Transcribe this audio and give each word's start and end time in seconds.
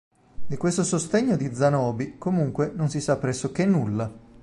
Di 0.47 0.57
questo 0.57 0.83
Sostegno 0.83 1.37
di 1.37 1.53
Zanobi 1.53 2.17
comunque 2.17 2.71
non 2.73 2.89
si 2.89 2.99
sa 2.99 3.19
pressoché 3.19 3.67
nulla. 3.67 4.11